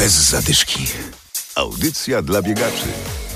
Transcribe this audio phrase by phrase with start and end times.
[0.00, 0.86] Bez zadyszki.
[1.54, 2.86] Audycja dla biegaczy.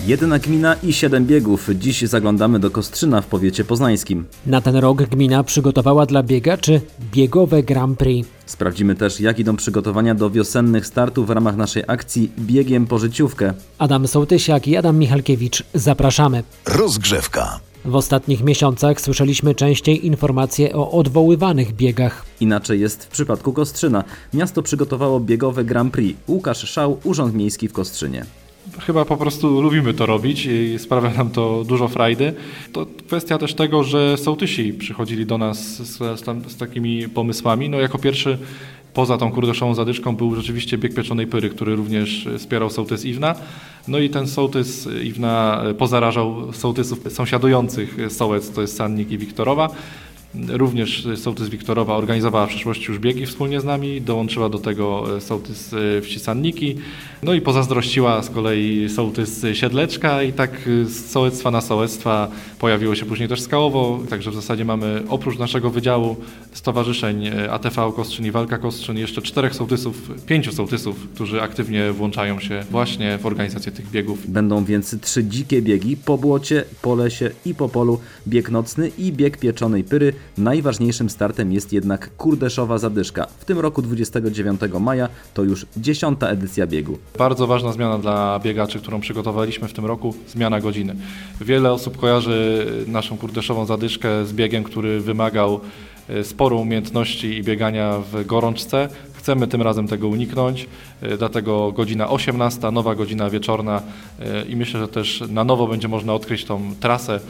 [0.06, 1.68] Jedna gmina i siedem biegów.
[1.74, 4.24] Dziś zaglądamy do Kostrzyna w powiecie poznańskim.
[4.46, 6.80] Na ten rok gmina przygotowała dla biegaczy
[7.12, 8.28] biegowe Grand Prix.
[8.46, 13.54] Sprawdzimy też, jak idą przygotowania do wiosennych startów w ramach naszej akcji Biegiem po życiówkę.
[13.78, 15.62] Adam Sołtysiak i Adam Michalkiewicz.
[15.74, 16.42] Zapraszamy.
[16.66, 17.60] Rozgrzewka.
[17.84, 22.26] W ostatnich miesiącach słyszeliśmy częściej informacje o odwoływanych biegach.
[22.40, 24.04] Inaczej jest w przypadku Kostrzyna.
[24.34, 26.20] Miasto przygotowało biegowe Grand Prix.
[26.28, 28.26] Łukasz Szał, Urząd Miejski w Kostrzynie.
[28.80, 32.34] Chyba po prostu lubimy to robić i sprawia nam to dużo frajdy.
[32.72, 36.20] To kwestia też tego, że sołtysi przychodzili do nas z, z,
[36.52, 37.68] z takimi pomysłami.
[37.68, 38.38] No jako pierwszy
[38.94, 43.34] poza tą kurdoszową zadyszką był rzeczywiście bieg pieczonej pyry, który również wspierał sołtys Iwna.
[43.88, 49.70] No i ten sołtys Iwna pozarażał sołtysów sąsiadujących sołec, to jest Sannik i Wiktorowa.
[50.48, 55.74] Również sołtys Wiktorowa organizowała w przeszłości już biegi wspólnie z nami, dołączyła do tego sołtys
[56.02, 56.76] wsi Sanniki,
[57.22, 63.06] no i pozazdrościła z kolei sołtys Siedleczka i tak z sołectwa na sołectwa pojawiło się
[63.06, 66.16] później też Skałowo, także w zasadzie mamy oprócz naszego wydziału
[66.52, 72.64] stowarzyszeń ATV Kostrzyn i Walka Kostrzyn jeszcze czterech sołtysów, pięciu sołtysów, którzy aktywnie włączają się
[72.70, 74.30] właśnie w organizację tych biegów.
[74.30, 79.12] Będą więc trzy dzikie biegi po błocie, po lesie i po polu, bieg nocny i
[79.12, 80.12] bieg pieczonej pyry.
[80.38, 83.26] Najważniejszym startem jest jednak Kurdeszowa Zadyszka.
[83.38, 86.98] W tym roku 29 maja to już dziesiąta edycja biegu.
[87.18, 90.96] Bardzo ważna zmiana dla biegaczy, którą przygotowaliśmy w tym roku, zmiana godziny.
[91.40, 95.60] Wiele osób kojarzy naszą Kurdeszową Zadyszkę z biegiem, który wymagał
[96.22, 98.88] sporo umiejętności i biegania w gorączce.
[99.12, 100.66] Chcemy tym razem tego uniknąć,
[101.18, 103.82] dlatego godzina 18, nowa godzina wieczorna
[104.48, 107.20] i myślę, że też na nowo będzie można odkryć tą trasę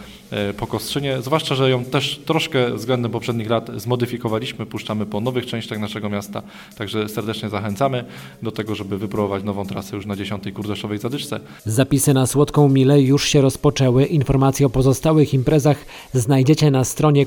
[0.56, 5.78] po Kostrzynie, zwłaszcza, że ją też troszkę względem poprzednich lat zmodyfikowaliśmy, puszczamy po nowych częściach
[5.78, 6.42] naszego miasta,
[6.78, 8.05] także serdecznie zachęcamy
[8.42, 10.44] do tego, żeby wypróbować nową trasę już na 10.
[10.55, 11.41] Kurdeszowej Zadyszce.
[11.64, 14.05] Zapisy na Słodką Milę już się rozpoczęły.
[14.05, 15.77] Informacje o pozostałych imprezach
[16.12, 17.27] znajdziecie na stronie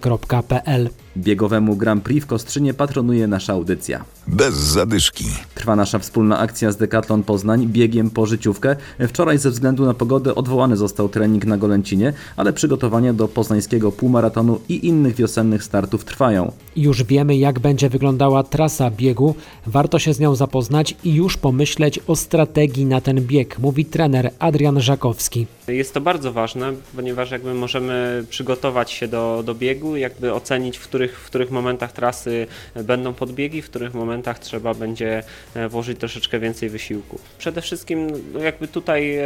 [0.00, 1.07] kurdeszowazadyszka.pl.
[1.18, 4.04] Biegowemu Grand Prix w Kostrzynie patronuje nasza audycja.
[4.26, 5.24] Bez zadyszki.
[5.54, 8.76] Trwa nasza wspólna akcja z Decathlon Poznań biegiem po życiówkę.
[9.08, 14.60] Wczoraj ze względu na pogodę odwołany został trening na Golęcinie, ale przygotowania do poznańskiego półmaratonu
[14.68, 16.52] i innych wiosennych startów trwają.
[16.76, 19.34] Już wiemy, jak będzie wyglądała trasa biegu.
[19.66, 24.30] Warto się z nią zapoznać i już pomyśleć o strategii na ten bieg, mówi trener
[24.38, 25.46] Adrian Żakowski.
[25.68, 30.82] Jest to bardzo ważne, ponieważ jakby możemy przygotować się do, do biegu, jakby ocenić, w
[30.88, 35.22] których, w których momentach trasy będą podbiegi, w których momentach trzeba będzie
[35.68, 37.18] włożyć troszeczkę więcej wysiłku.
[37.38, 39.24] Przede wszystkim no jakby tutaj e,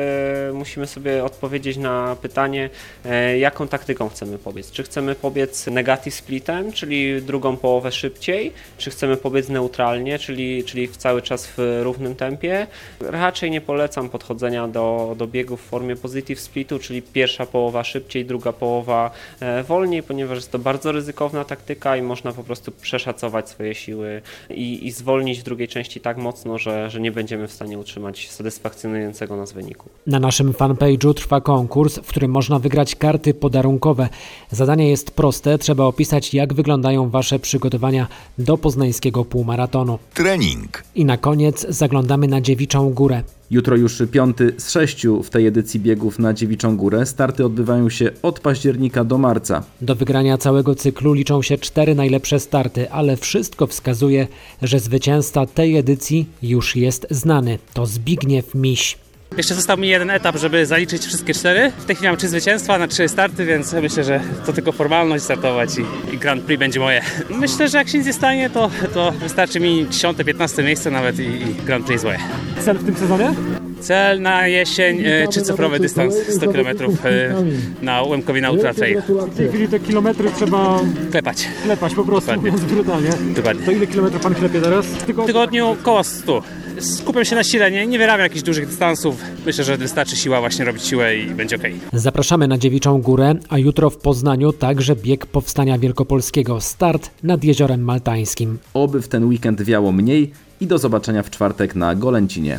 [0.54, 2.70] musimy sobie odpowiedzieć na pytanie,
[3.04, 4.70] e, jaką taktyką chcemy pobiec.
[4.70, 10.88] Czy chcemy pobiec negative splitem, czyli drugą połowę szybciej, czy chcemy pobiec neutralnie, czyli, czyli
[10.88, 12.66] cały czas w równym tempie.
[13.00, 18.25] Raczej nie polecam podchodzenia do, do biegu w formie positive splitu, czyli pierwsza połowa szybciej,
[18.25, 19.10] druga połowa
[19.41, 21.62] e, wolniej, ponieważ jest to bardzo ryzykowna taktyka
[21.99, 26.59] i można po prostu przeszacować swoje siły i, i zwolnić w drugiej części tak mocno,
[26.59, 29.89] że, że nie będziemy w stanie utrzymać satysfakcjonującego nas wyniku.
[30.06, 34.09] Na naszym fanpage'u trwa konkurs, w którym można wygrać karty podarunkowe.
[34.50, 38.09] Zadanie jest proste, trzeba opisać jak wyglądają Wasze przygotowania
[38.39, 39.99] do poznańskiego półmaratonu.
[40.15, 40.84] Trening.
[40.94, 43.23] I na koniec zaglądamy na Dziewiczą Górę.
[43.53, 47.07] Jutro już piąty z sześciu w tej edycji biegów na Dziewiczą Górę.
[47.07, 49.65] Starty odbywają się od października do marca.
[49.81, 54.27] Do wygrania całego cyklu liczą się cztery najlepsze starty, ale wszystko wskazuje,
[54.62, 57.59] że zwycięzca tej edycji już jest znany.
[57.75, 59.02] To Zbigniew Miś.
[59.37, 61.72] Jeszcze został mi jeden etap, żeby zaliczyć wszystkie cztery.
[61.78, 65.25] W tej chwili mam trzy zwycięstwa na trzy starty, więc myślę, że to tylko formalność
[65.25, 67.03] startować i, i Grand Prix będzie moje.
[67.31, 71.22] Myślę, że jak się nic nie stanie, to, to wystarczy mi 10-15 miejsce nawet i,
[71.22, 72.19] i Grand Prix jest moje.
[72.65, 73.34] Cel w tym sezonie?
[73.82, 76.66] Cel na jesień, e, trzycyfrowy dystans 100 km
[77.04, 77.34] e,
[77.82, 79.03] na Łemkowi na Ultra Trail.
[79.32, 81.48] W tej chwili te kilometry trzeba Klepać.
[81.65, 82.50] klepać po prostu, Dokładnie.
[82.50, 83.10] mówiąc brutalnie.
[83.37, 83.66] Dokładnie.
[83.66, 84.87] To ile kilometrów pan klepie teraz?
[84.87, 86.43] W tygodniu około 100.
[86.79, 89.17] Skupiam się na sile, nie, nie wyrabiam jakichś dużych dystansów.
[89.46, 91.62] Myślę, że wystarczy siła właśnie robić siłę i będzie ok.
[91.93, 96.61] Zapraszamy na Dziewiczą Górę, a jutro w Poznaniu także bieg Powstania Wielkopolskiego.
[96.61, 98.58] Start nad Jeziorem Maltańskim.
[98.75, 102.58] Oby w ten weekend wiało mniej i do zobaczenia w czwartek na Golęcinie.